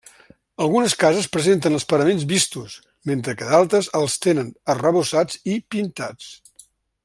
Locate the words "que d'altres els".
3.41-4.17